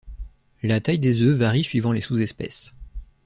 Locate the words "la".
0.63-0.79